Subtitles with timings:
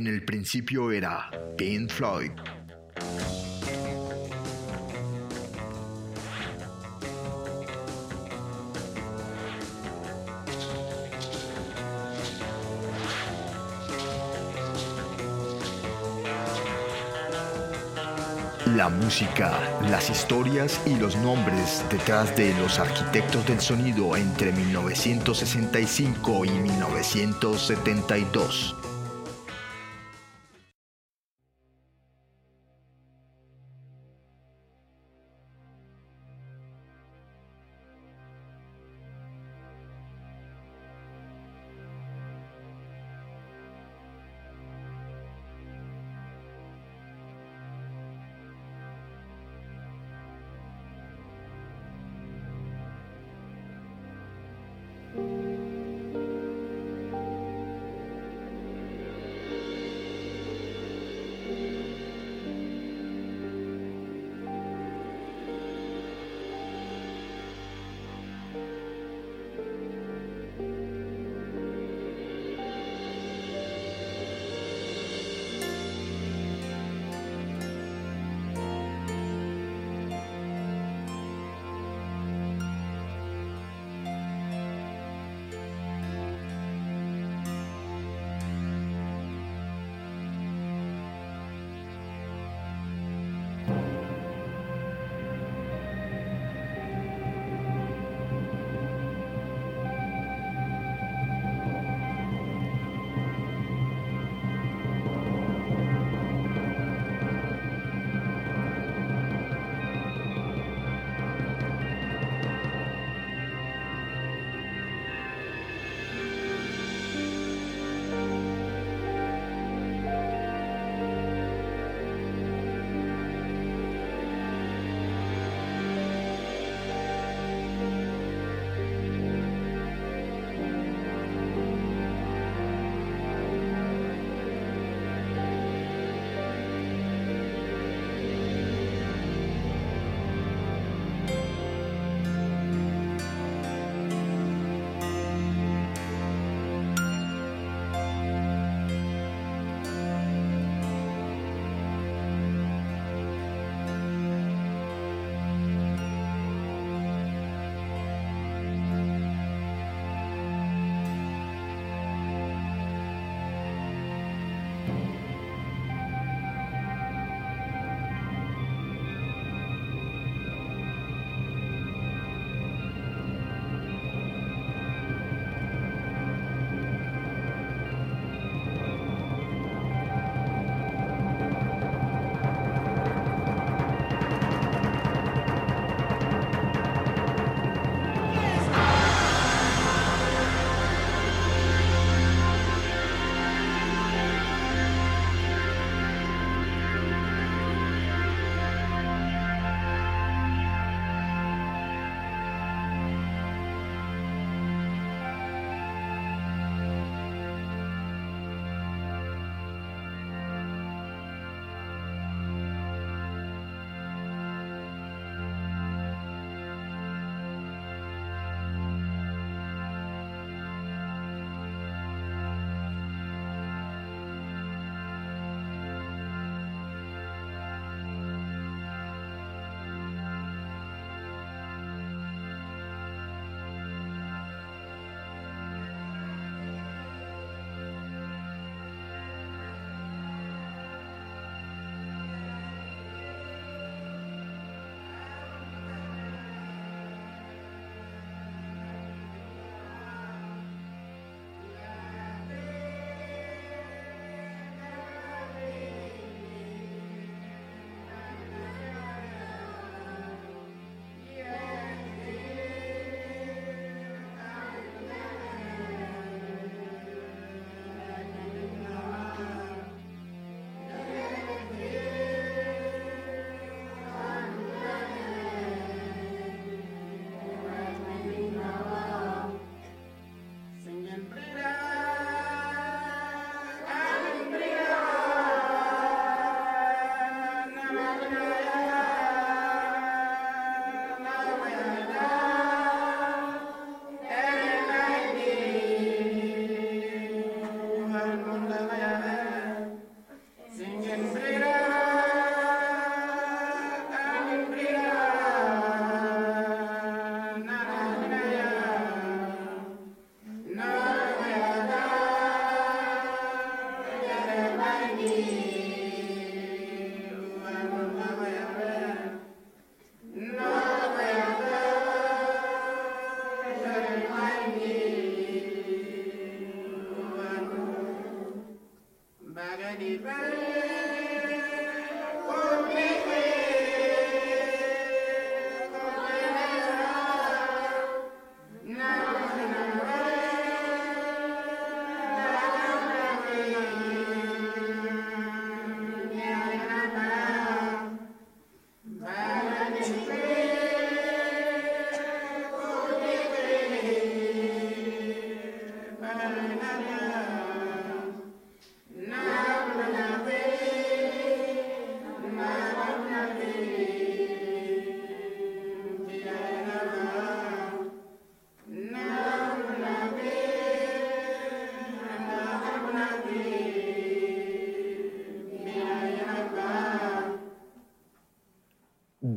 [0.00, 2.30] En el principio era Pink Floyd.
[18.74, 19.58] La música,
[19.90, 28.89] las historias y los nombres detrás de los arquitectos del sonido entre 1965 y 1972.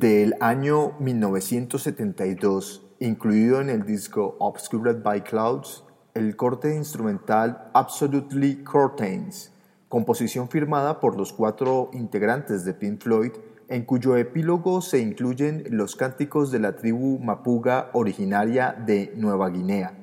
[0.04, 9.54] Del año 1972, incluido en el disco Obscured by Clouds, el corte instrumental Absolutely Curtains,
[9.88, 13.32] composición firmada por los cuatro integrantes de Pink Floyd,
[13.70, 19.94] en cuyo epílogo se incluyen los cánticos de la tribu mapuga originaria de Nueva Guinea.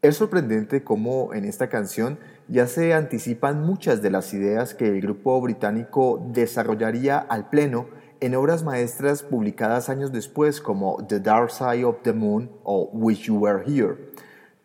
[0.00, 2.18] Es sorprendente cómo en esta canción
[2.48, 7.88] ya se anticipan muchas de las ideas que el grupo británico desarrollaría al pleno
[8.20, 13.24] en obras maestras publicadas años después como The Dark Side of the Moon o Wish
[13.24, 14.12] You Were Here.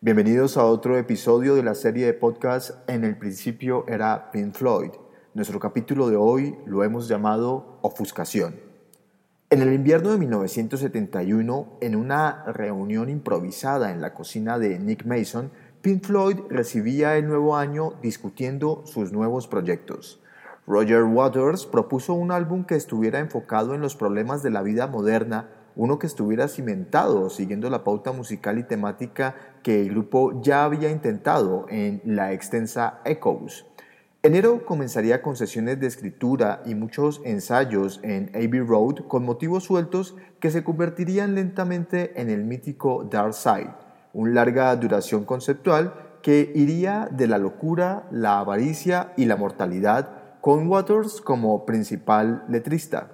[0.00, 4.90] Bienvenidos a otro episodio de la serie de podcast En el principio era Pink Floyd.
[5.34, 8.54] Nuestro capítulo de hoy lo hemos llamado Ofuscación.
[9.50, 15.50] En el invierno de 1971, en una reunión improvisada en la cocina de Nick Mason,
[15.82, 20.20] Pink Floyd recibía el nuevo año discutiendo sus nuevos proyectos.
[20.66, 25.48] Roger Waters propuso un álbum que estuviera enfocado en los problemas de la vida moderna,
[25.74, 30.90] uno que estuviera cimentado siguiendo la pauta musical y temática que el grupo ya había
[30.90, 33.64] intentado en la extensa Echoes.
[34.22, 40.14] Enero comenzaría con sesiones de escritura y muchos ensayos en Abbey Road con motivos sueltos
[40.40, 43.70] que se convertirían lentamente en el mítico Dark Side,
[44.12, 50.68] una larga duración conceptual que iría de la locura, la avaricia y la mortalidad con
[50.68, 53.10] Waters como principal letrista.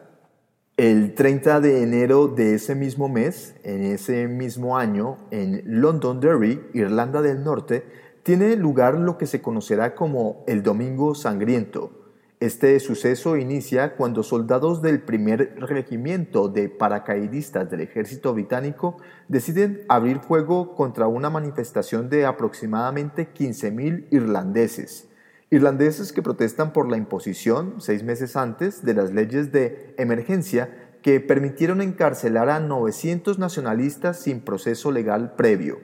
[0.76, 7.22] El 30 de enero de ese mismo mes, en ese mismo año, en Londonderry, Irlanda
[7.22, 7.84] del Norte,
[8.22, 11.90] tiene lugar lo que se conocerá como el Domingo Sangriento.
[12.38, 20.20] Este suceso inicia cuando soldados del primer regimiento de paracaidistas del ejército británico deciden abrir
[20.20, 25.05] fuego contra una manifestación de aproximadamente 15.000 irlandeses
[25.48, 31.20] Irlandeses que protestan por la imposición, seis meses antes, de las leyes de emergencia que
[31.20, 35.78] permitieron encarcelar a 900 nacionalistas sin proceso legal previo.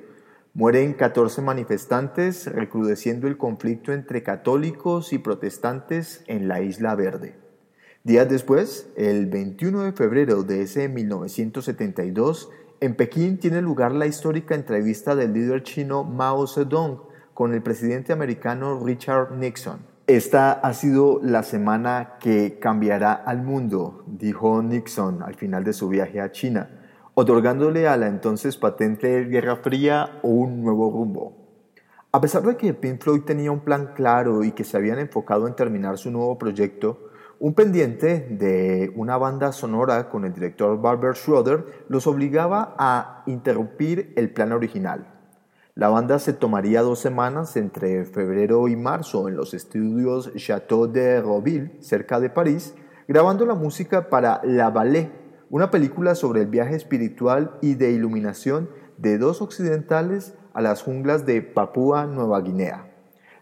[0.53, 7.37] Mueren 14 manifestantes, recrudeciendo el conflicto entre católicos y protestantes en la Isla Verde.
[8.03, 12.51] Días después, el 21 de febrero de ese 1972,
[12.81, 18.13] en Pekín tiene lugar la histórica entrevista del líder chino Mao Zedong, con el presidente
[18.13, 19.81] americano Richard Nixon.
[20.07, 25.89] Esta ha sido la semana que cambiará al mundo, dijo Nixon al final de su
[25.89, 26.71] viaje a China,
[27.15, 31.37] otorgándole a la entonces patente Guerra Fría un nuevo rumbo.
[32.11, 35.47] A pesar de que Pink Floyd tenía un plan claro y que se habían enfocado
[35.47, 41.15] en terminar su nuevo proyecto, un pendiente de una banda sonora con el director Barbara
[41.15, 45.12] Schroeder los obligaba a interrumpir el plan original.
[45.75, 51.23] La banda se tomaría dos semanas entre febrero y marzo en los estudios Château de
[51.23, 52.75] Roville, cerca de París,
[53.09, 55.11] grabando la música para La Vallée,
[55.49, 61.25] una película sobre el viaje espiritual y de iluminación de dos occidentales a las junglas
[61.25, 62.93] de Papúa Nueva Guinea.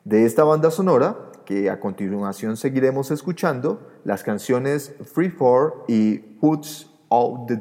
[0.05, 6.89] De esta banda sonora, que a continuación seguiremos escuchando, las canciones Free For y Who's
[7.09, 7.57] All the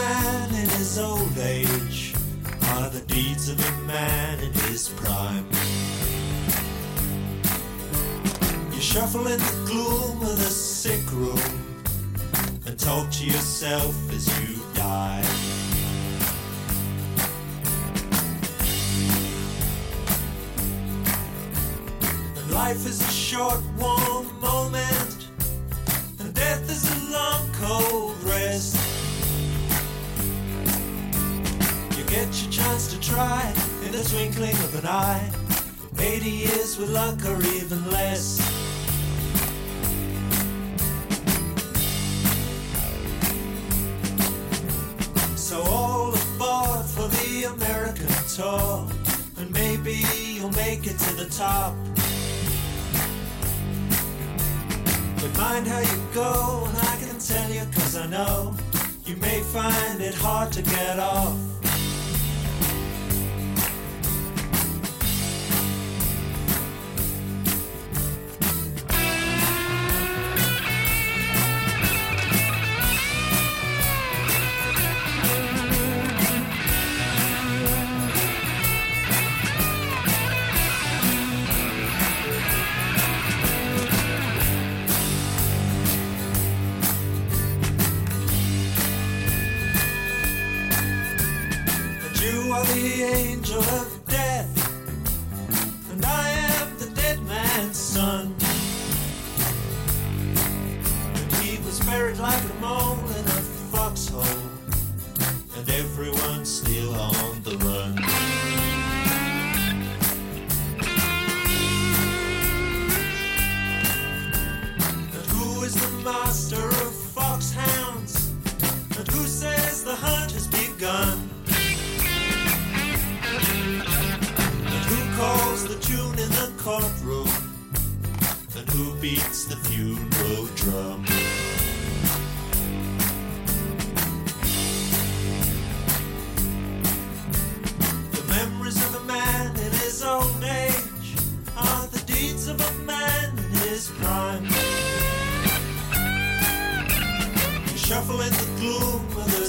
[0.00, 0.68] Deal.
[0.78, 2.14] his old age
[2.72, 5.46] are the deeds of a man in his prime.
[8.72, 11.38] You shuffle in the gloom of the sick room
[12.66, 15.22] and talk to yourself as you die.
[22.50, 25.28] Life is a short, warm moment,
[26.20, 28.89] and death is a long, cold rest.
[32.10, 33.40] Get your chance to try
[33.84, 35.30] in the twinkling of an eye.
[35.96, 38.40] 80 years with luck or even less.
[45.36, 48.88] So all aboard for the American tour,
[49.38, 50.02] and maybe
[50.34, 51.76] you'll make it to the top.
[55.14, 58.56] But mind how you go, and I can tell you cause I know
[59.04, 61.38] you may find it hard to get off.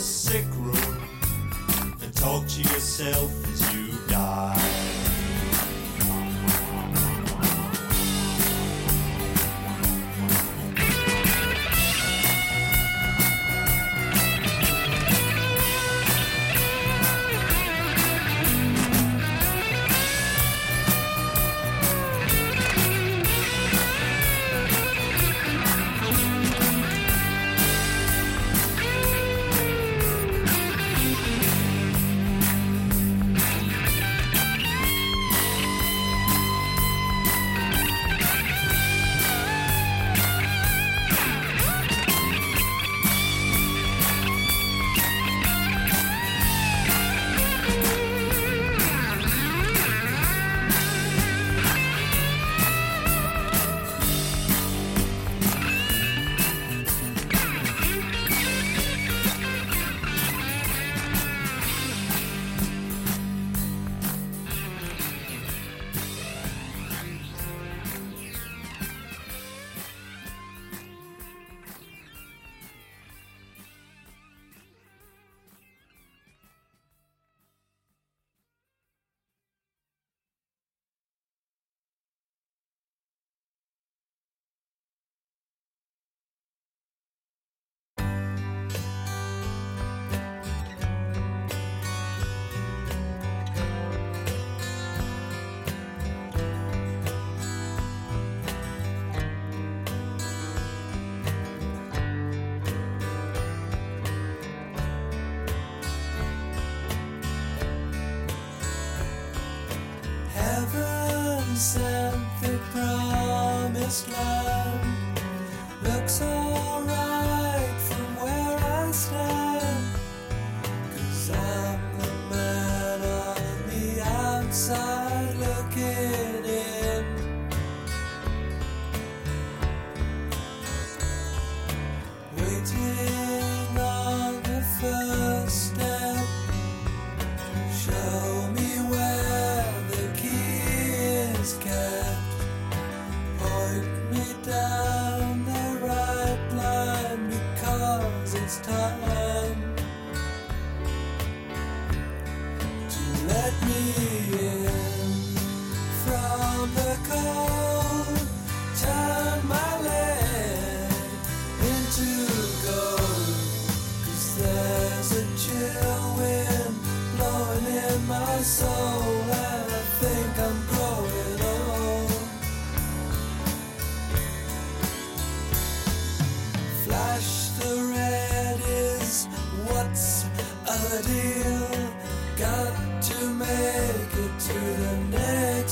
[0.02, 0.98] sick room
[2.02, 3.32] and talk to yourself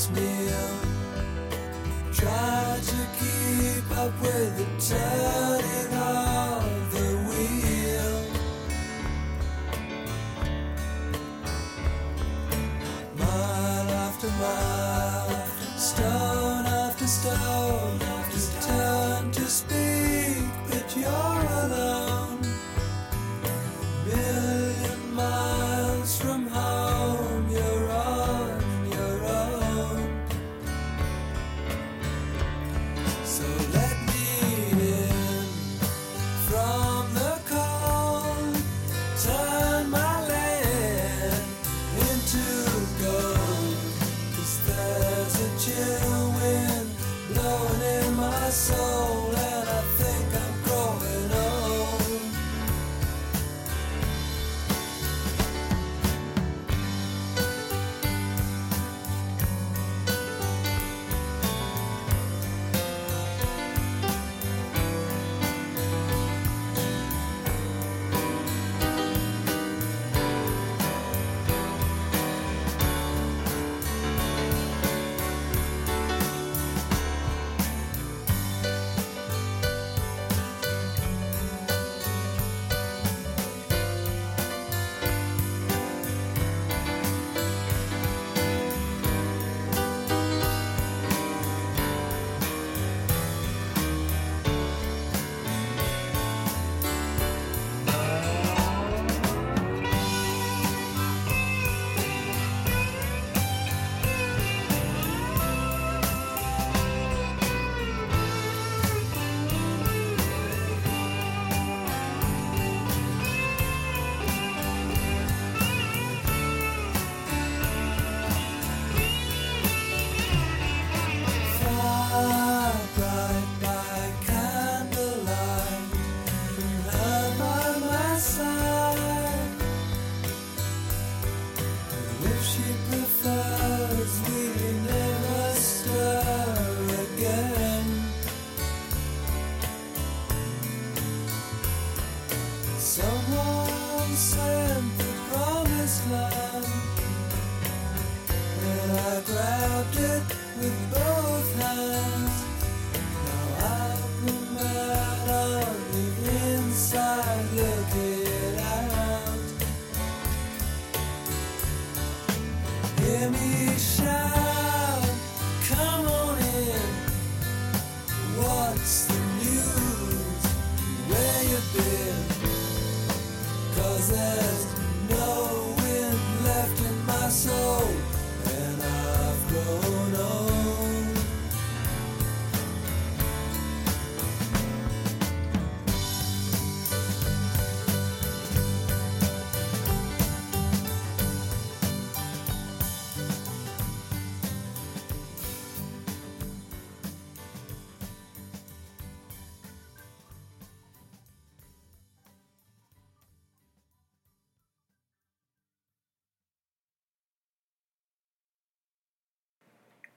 [0.00, 0.50] sets me.
[2.12, 4.39] Try to keep up with.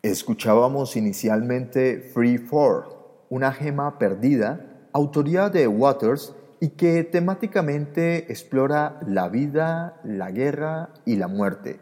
[0.04, 9.30] Escuchábamos inicialmente Free For, una gema perdida, autoría de Waters y que temáticamente explora la
[9.30, 11.80] vida, la guerra y la muerte.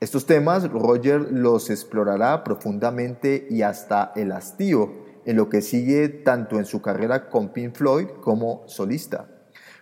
[0.00, 4.92] Estos temas Roger los explorará profundamente y hasta el hastío
[5.24, 9.28] en lo que sigue tanto en su carrera con Pink Floyd como solista.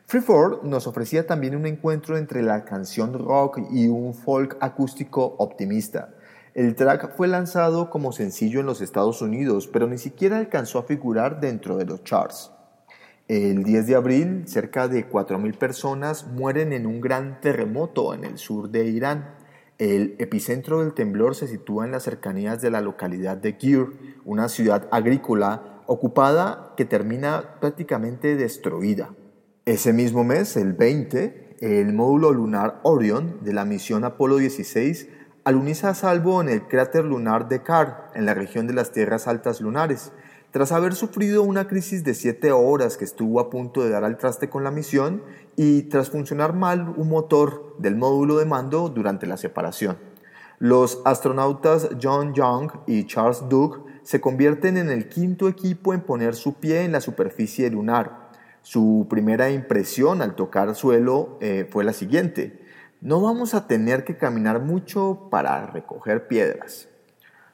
[0.07, 6.15] Freeford nos ofrecía también un encuentro entre la canción rock y un folk acústico optimista.
[6.61, 10.83] El track fue lanzado como sencillo en los Estados Unidos, pero ni siquiera alcanzó a
[10.83, 12.51] figurar dentro de los charts.
[13.29, 18.37] El 10 de abril, cerca de 4.000 personas mueren en un gran terremoto en el
[18.37, 19.37] sur de Irán.
[19.79, 24.51] El epicentro del temblor se sitúa en las cercanías de la localidad de Gir, una
[24.51, 29.15] ciudad agrícola ocupada que termina prácticamente destruida.
[29.65, 35.09] Ese mismo mes, el 20, el módulo lunar Orion de la misión Apolo 16
[35.45, 39.27] aluniza a salvo en el cráter lunar de Carr, en la región de las tierras
[39.27, 40.13] altas lunares.
[40.51, 44.19] Tras haber sufrido una crisis de 7 horas que estuvo a punto de dar al
[44.19, 45.23] traste con la misión
[45.57, 49.99] y tras funcionar mal un motor del módulo de mando durante la separación.
[50.59, 56.35] Los astronautas John Young y Charles Duke se convierten en el quinto equipo en poner
[56.35, 58.31] su pie en la superficie lunar.
[58.63, 62.60] Su primera impresión al tocar suelo eh, fue la siguiente.
[63.03, 66.87] No vamos a tener que caminar mucho para recoger piedras.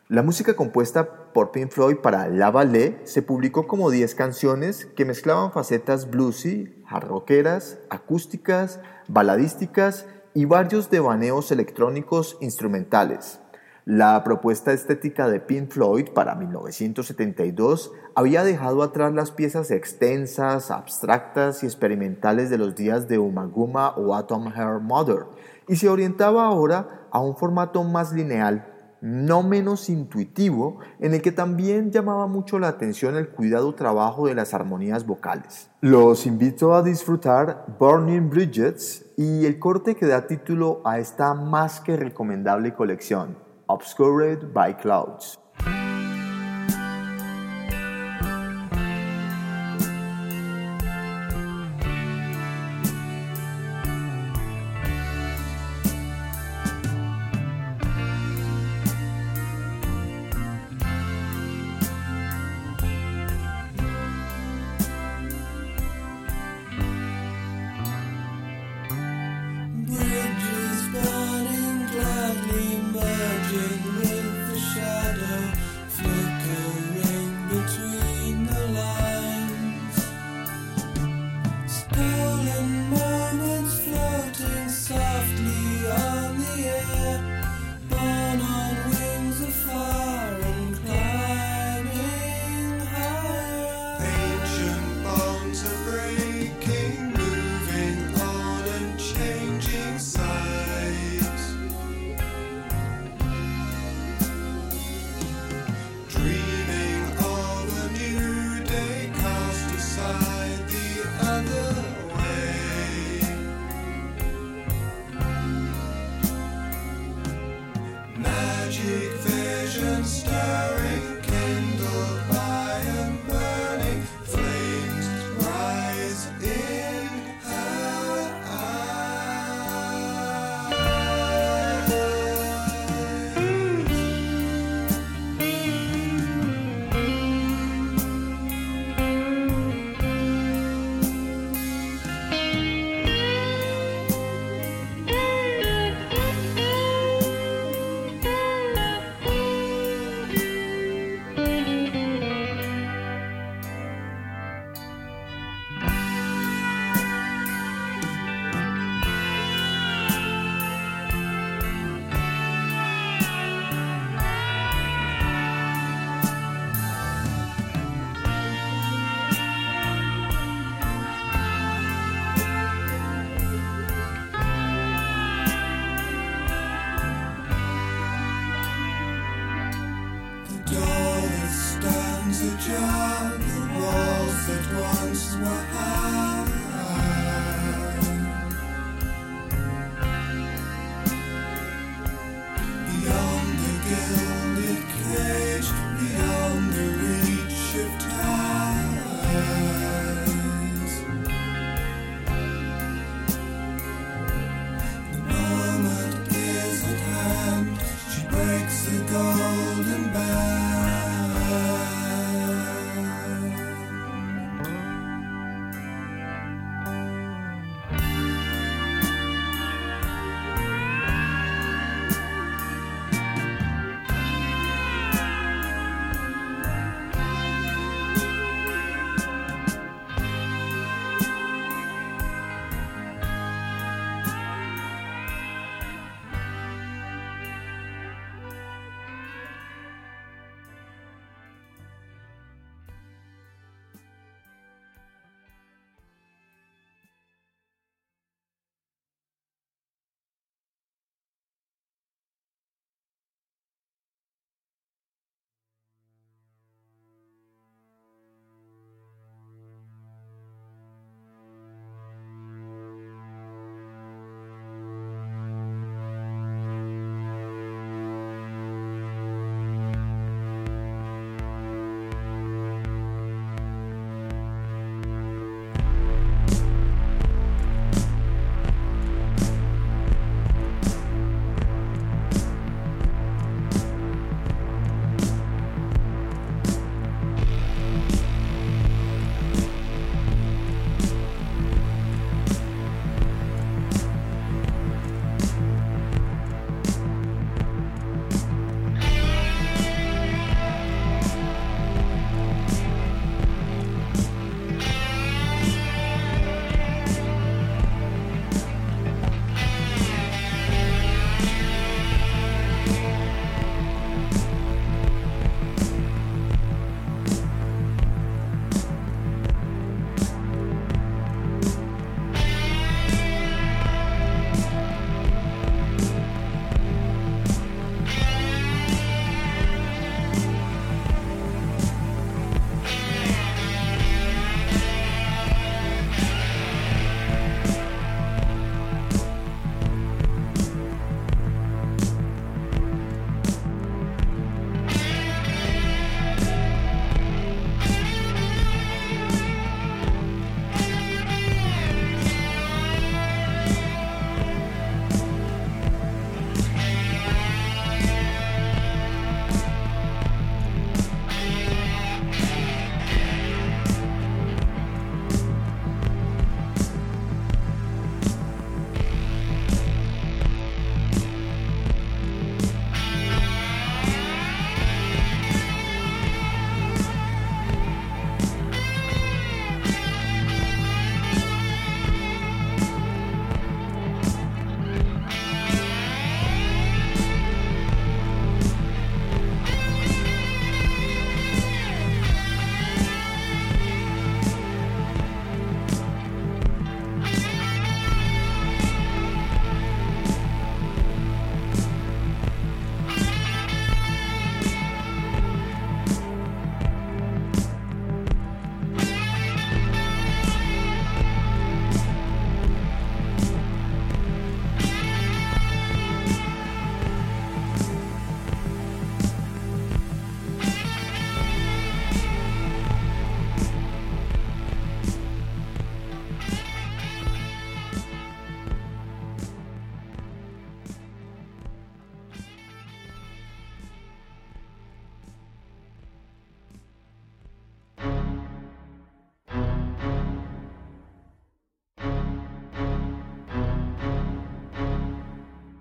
[0.08, 5.04] La música compuesta por Pink Floyd para La Ballet se publicó como 10 canciones que
[5.04, 13.38] mezclaban facetas bluesy, hard rockeras, acústicas, baladísticas y varios devaneos electrónicos instrumentales.
[13.88, 21.62] La propuesta estética de Pink Floyd para 1972 había dejado atrás las piezas extensas, abstractas
[21.62, 25.26] y experimentales de los días de Umaguma o Atom Hair Mother
[25.68, 28.66] y se orientaba ahora a un formato más lineal,
[29.00, 34.34] no menos intuitivo, en el que también llamaba mucho la atención el cuidado trabajo de
[34.34, 35.70] las armonías vocales.
[35.80, 41.78] Los invito a disfrutar Burning Bridges y el corte que da título a esta más
[41.78, 43.45] que recomendable colección.
[43.68, 45.36] Obscured by clouds.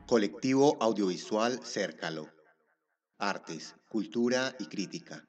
[0.08, 2.30] Colectivo Audiovisual Cércalo.
[3.18, 5.28] Artes, Cultura y Crítica.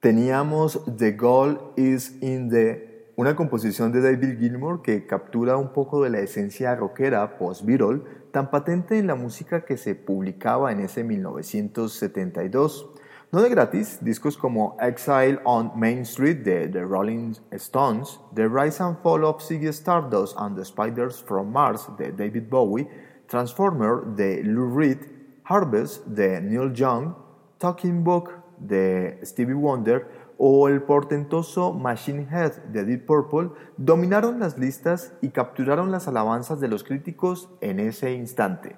[0.00, 6.04] Teníamos The Goal is in the, una composición de David Gilmour que captura un poco
[6.04, 11.02] de la esencia rockera post-Beatle, tan patente en la música que se publicaba en ese
[11.02, 12.88] 1972.
[13.32, 18.80] No de gratis, discos como Exile on Main Street de The Rolling Stones, The Rise
[18.80, 22.88] and Fall of Ziggy Stardust and the Spiders from Mars de David Bowie,
[23.26, 24.98] Transformer de Lou Reed,
[25.42, 27.16] Harvest de Neil Young,
[27.58, 30.06] Talking Book de Stevie Wonder
[30.38, 36.60] o el portentoso Machine Head de Deep Purple dominaron las listas y capturaron las alabanzas
[36.60, 38.76] de los críticos en ese instante.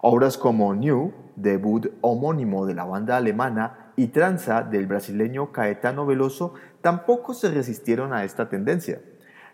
[0.00, 6.54] Obras como New, debut homónimo de la banda alemana, y Tranza del brasileño Caetano Veloso
[6.80, 9.00] tampoco se resistieron a esta tendencia.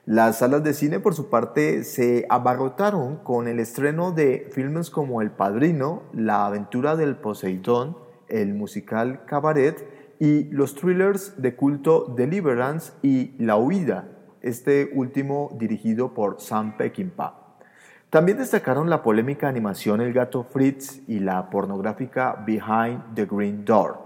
[0.07, 5.21] Las salas de cine, por su parte, se abarrotaron con el estreno de filmes como
[5.21, 9.87] El Padrino, La aventura del Poseidón, el musical Cabaret
[10.19, 14.09] y los thrillers de culto Deliverance y La Huida,
[14.43, 17.49] este último dirigido por Sam Peckinpah.
[18.11, 23.99] También destacaron la polémica animación El gato Fritz y la pornográfica Behind the Green Door.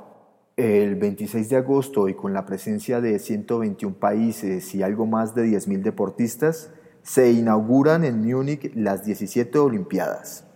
[0.56, 5.46] El 26 de agosto y con la presencia de 121 países y algo más de
[5.46, 6.70] 10.000 deportistas,
[7.02, 10.51] se inauguran en Múnich las 17 Olimpiadas.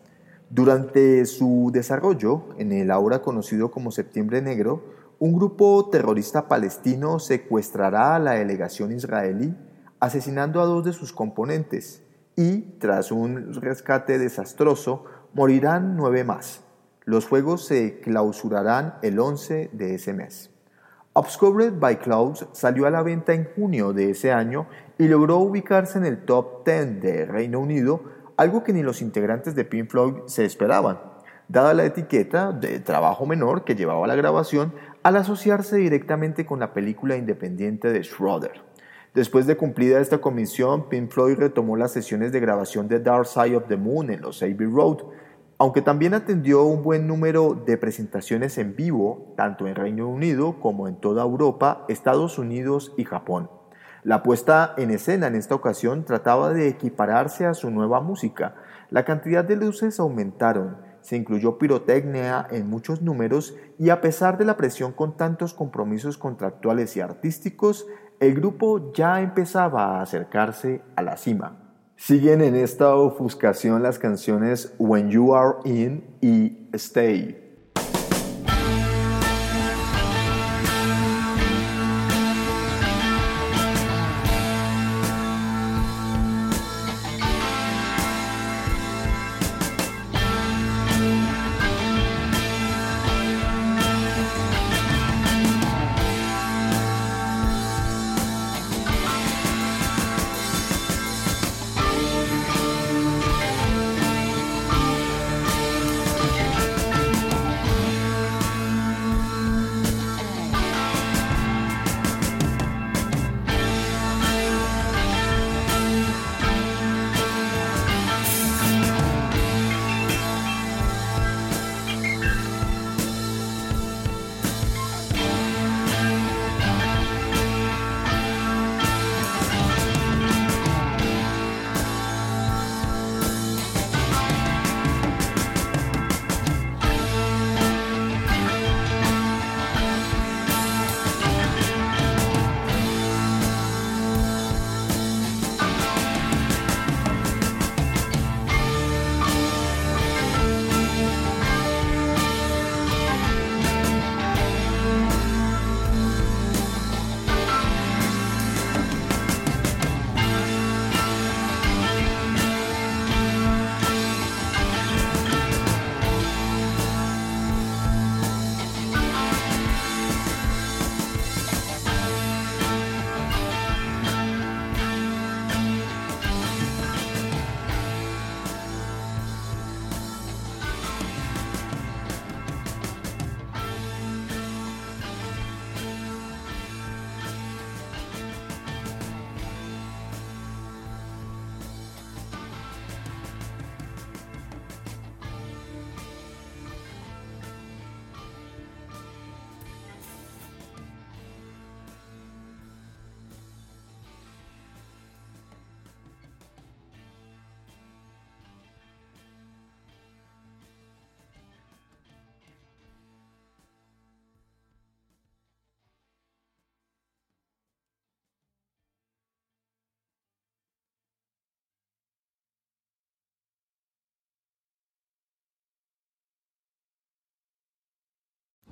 [0.49, 4.85] Durante su desarrollo, en el ahora conocido como Septiembre Negro,
[5.19, 9.57] un grupo terrorista palestino secuestrará a la delegación israelí,
[9.99, 12.03] asesinando a dos de sus componentes,
[12.37, 16.61] y, tras un rescate desastroso, morirán nueve más.
[17.05, 20.51] Los juegos se clausurarán el 11 de ese mes.
[21.15, 24.67] Obscured by Clouds salió a la venta en junio de ese año
[24.99, 28.03] y logró ubicarse en el top 10 de Reino Unido,
[28.37, 30.99] algo que ni los integrantes de Pink Floyd se esperaban,
[31.49, 36.75] dada la etiqueta de trabajo menor que llevaba la grabación al asociarse directamente con la
[36.75, 38.63] película independiente de Schroeder.
[39.15, 43.57] Después de cumplida esta comisión, Pink Floyd retomó las sesiones de grabación de Dark Side
[43.57, 44.99] of the Moon en los Abbey Road,
[45.59, 50.87] aunque también atendió un buen número de presentaciones en vivo, tanto en Reino Unido como
[50.87, 53.49] en toda Europa, Estados Unidos y Japón.
[54.07, 58.55] La puesta en escena en esta ocasión trataba de equipararse a su nueva música.
[58.89, 64.45] La cantidad de luces aumentaron, se incluyó pirotecnia en muchos números y a pesar de
[64.45, 67.89] la presión con tantos compromisos contractuales y artísticos,
[68.21, 71.75] el grupo ya empezaba a acercarse a la cima.
[71.97, 77.46] Siguen en esta ofuscación las canciones When You Are In y Stay.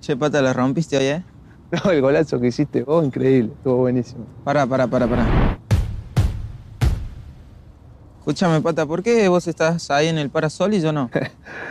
[0.05, 1.23] Che, pata, la rompiste hoy, ¿eh?
[1.83, 4.27] No, el golazo que hiciste vos, increíble, estuvo buenísimo.
[4.45, 5.59] Pará, pará, pará, pará.
[8.19, 11.09] Escúchame, pata, ¿por qué vos estás ahí en el parasol y yo no?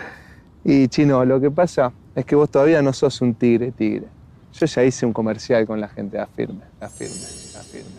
[0.66, 4.08] Y chino, lo que pasa es que vos todavía no sos un tigre, tigre.
[4.54, 7.16] Yo ya hice un comercial con la gente, afirme, afirme,
[7.60, 7.92] afirme.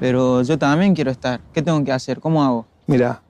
[0.00, 1.40] Pero yo también quiero estar.
[1.52, 2.18] ¿Qué tengo que hacer?
[2.18, 2.66] ¿Cómo hago?
[2.88, 3.22] Mira,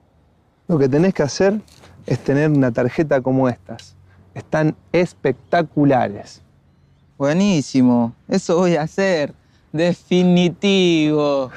[0.67, 1.61] lo que tenés que hacer
[2.05, 3.95] es tener una tarjeta como estas.
[4.33, 6.41] Están espectaculares.
[7.17, 8.13] Buenísimo.
[8.27, 9.33] Eso voy a hacer.
[9.71, 11.51] Definitivo.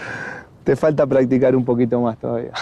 [0.65, 2.53] Te falta practicar un poquito más todavía.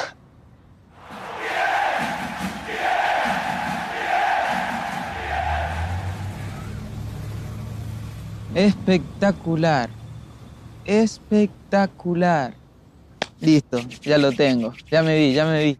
[8.54, 9.90] Espectacular.
[10.84, 12.54] Espectacular.
[13.40, 14.72] Listo, ya lo tengo.
[14.90, 15.78] Ya me vi, ya me vi.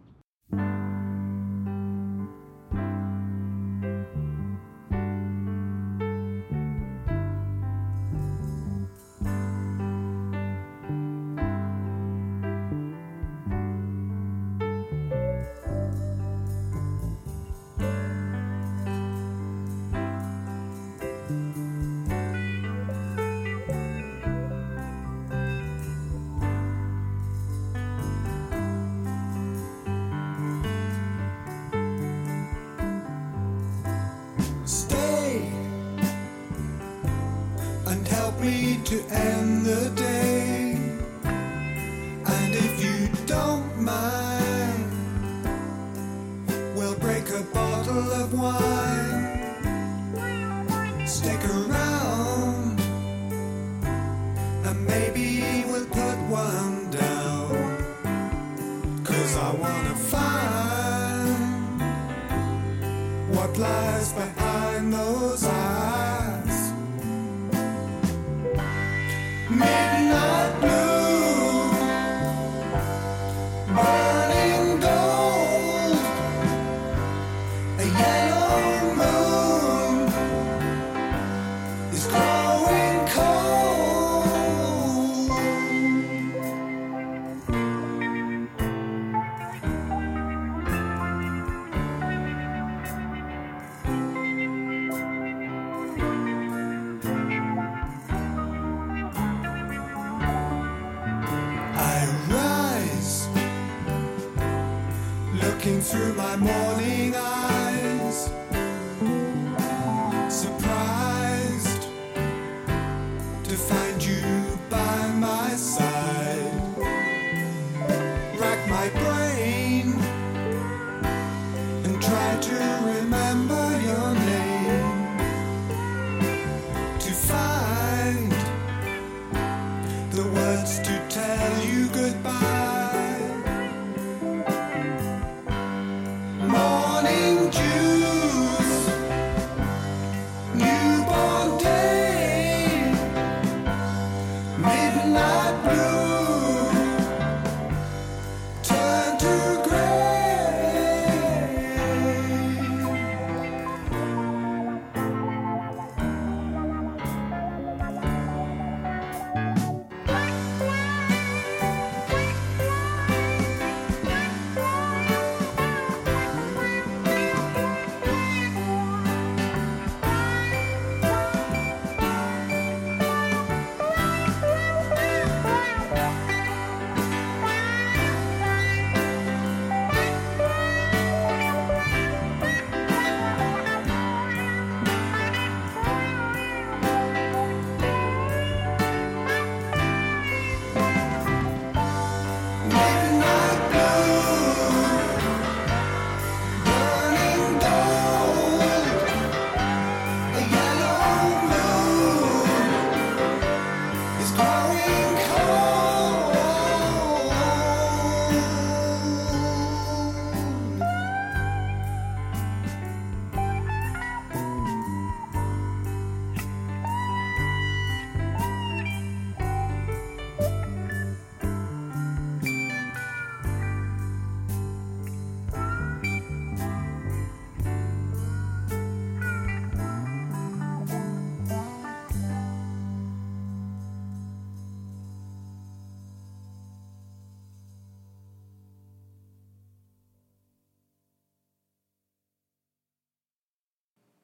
[106.31, 107.10] My morning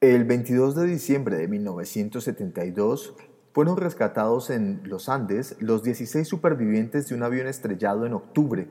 [0.07, 3.17] El 22 de diciembre de 1972
[3.53, 8.69] fueron rescatados en los Andes los 16 supervivientes de un avión estrellado en octubre.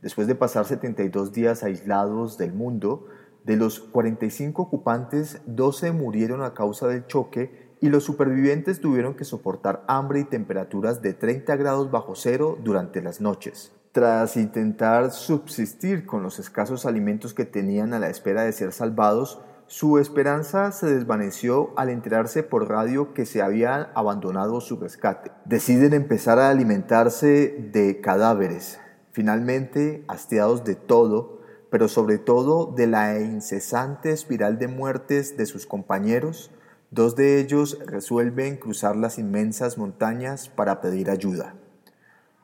[0.00, 3.08] Después de pasar 72 días aislados del mundo,
[3.42, 9.24] de los 45 ocupantes, 12 murieron a causa del choque y los supervivientes tuvieron que
[9.24, 13.72] soportar hambre y temperaturas de 30 grados bajo cero durante las noches.
[13.90, 19.40] Tras intentar subsistir con los escasos alimentos que tenían a la espera de ser salvados,
[19.68, 25.32] su esperanza se desvaneció al enterarse por radio que se había abandonado su rescate.
[25.44, 28.78] Deciden empezar a alimentarse de cadáveres.
[29.10, 35.66] Finalmente, hastiados de todo, pero sobre todo de la incesante espiral de muertes de sus
[35.66, 36.52] compañeros,
[36.92, 41.56] dos de ellos resuelven cruzar las inmensas montañas para pedir ayuda.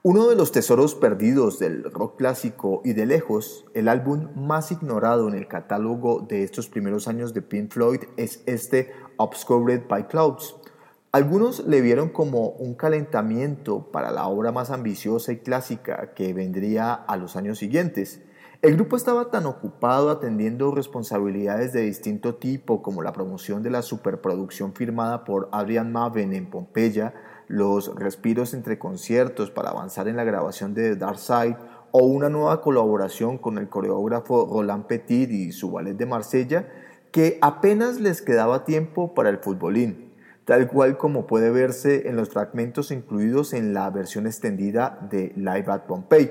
[0.05, 5.29] Uno de los tesoros perdidos del rock clásico y de lejos, el álbum más ignorado
[5.29, 10.57] en el catálogo de estos primeros años de Pink Floyd es este Obscured by Clouds.
[11.13, 16.95] Algunos le vieron como un calentamiento para la obra más ambiciosa y clásica que vendría
[16.95, 18.23] a los años siguientes.
[18.61, 23.83] El grupo estaba tan ocupado atendiendo responsabilidades de distinto tipo como la promoción de la
[23.83, 27.15] superproducción firmada por Adrian Maven en Pompeya,
[27.49, 31.57] los respiros entre conciertos para avanzar en la grabación de The Dark Side
[31.91, 36.69] o una nueva colaboración con el coreógrafo Roland Petit y su ballet de Marsella,
[37.13, 40.11] que apenas les quedaba tiempo para el futbolín.
[40.45, 45.67] tal cual como puede verse en los fragmentos incluidos en la versión extendida de Live
[45.69, 46.31] at Pompeii.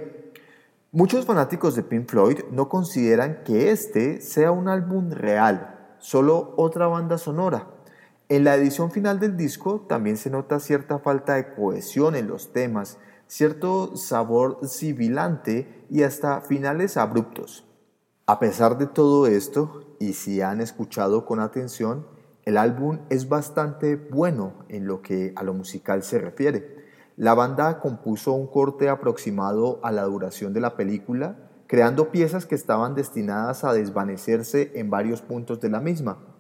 [0.92, 6.88] Muchos fanáticos de Pink Floyd no consideran que este sea un álbum real, solo otra
[6.88, 7.68] banda sonora.
[8.32, 12.54] En la edición final del disco también se nota cierta falta de cohesión en los
[12.54, 17.68] temas, cierto sabor sibilante y hasta finales abruptos.
[18.28, 22.08] A pesar de todo esto, y si han escuchado con atención,
[22.46, 26.86] el álbum es bastante bueno en lo que a lo musical se refiere.
[27.18, 31.36] La banda compuso un corte aproximado a la duración de la película,
[31.68, 36.31] creando piezas que estaban destinadas a desvanecerse en varios puntos de la misma.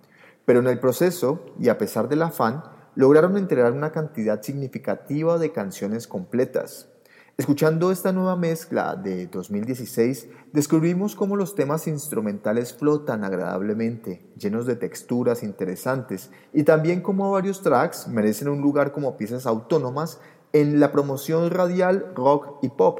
[0.51, 2.61] Pero en el proceso, y a pesar del afán,
[2.95, 6.89] lograron entregar una cantidad significativa de canciones completas.
[7.37, 14.75] Escuchando esta nueva mezcla de 2016, descubrimos cómo los temas instrumentales flotan agradablemente, llenos de
[14.75, 20.19] texturas interesantes, y también cómo varios tracks merecen un lugar como piezas autónomas
[20.51, 22.99] en la promoción radial rock y pop.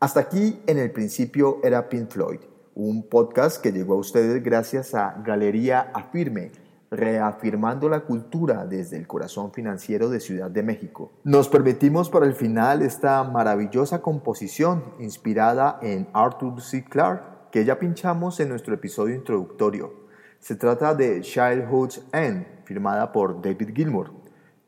[0.00, 2.40] Hasta aquí en el principio era Pink Floyd,
[2.76, 6.52] un podcast que llegó a ustedes gracias a Galería Afirme,
[6.90, 11.10] reafirmando la cultura desde el corazón financiero de Ciudad de México.
[11.24, 16.84] Nos permitimos para el final esta maravillosa composición inspirada en Arthur C.
[16.84, 19.94] Clarke que ya pinchamos en nuestro episodio introductorio.
[20.38, 24.12] Se trata de Childhood's End, firmada por David Gilmour.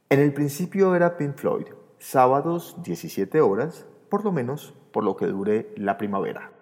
[0.08, 1.66] En el principio era Pink Floyd,
[1.98, 6.57] sábados 17 horas, por lo menos por lo que dure la primavera.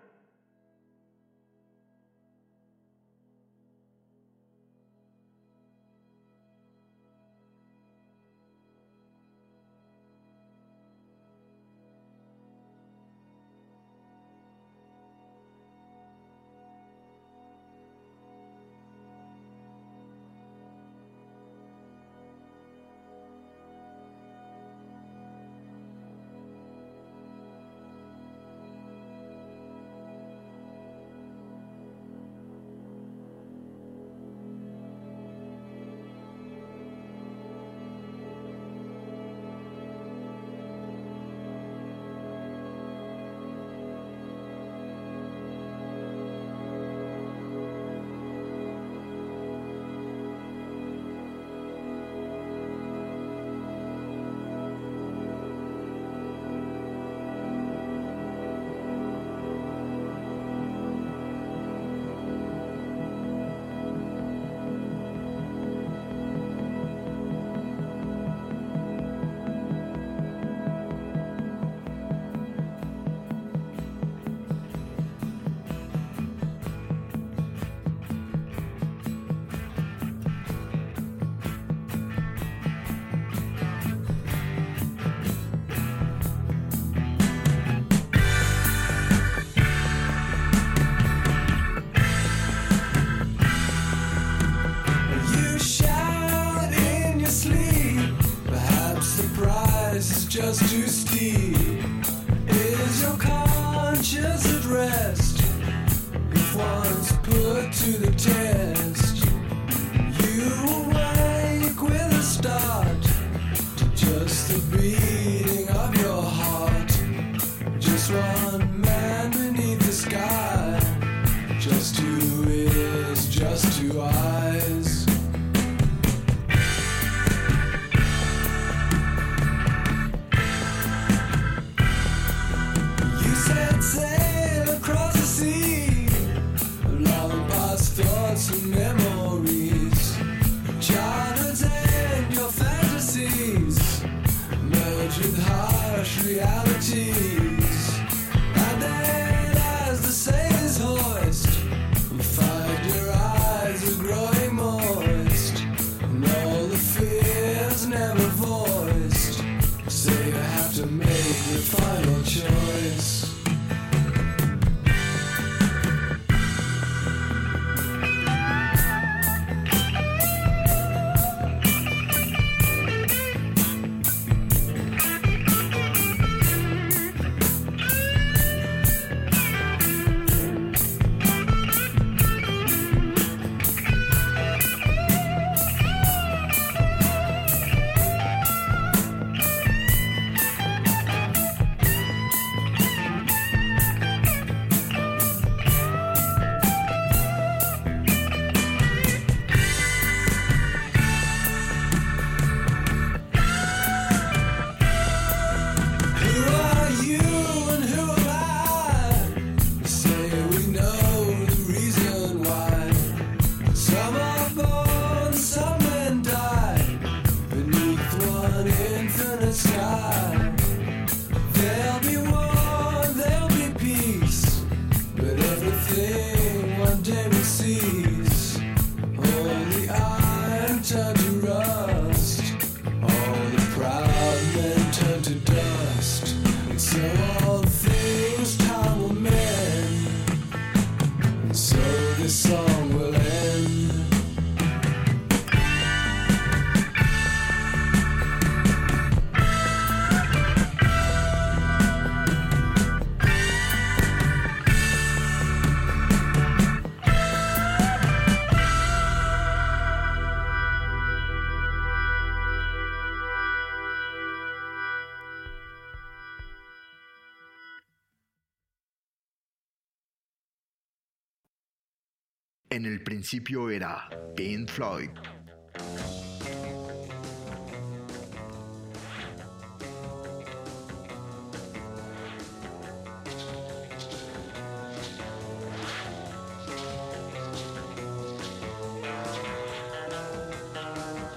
[272.86, 275.10] En el principio era Pink Floyd.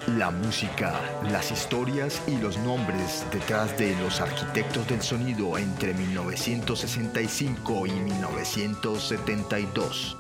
[0.06, 7.88] La música, las historias y los nombres detrás de los arquitectos del sonido entre 1965
[7.88, 10.19] y 1972.